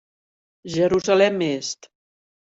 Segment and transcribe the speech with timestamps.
[0.75, 1.79] Jerusalem Est.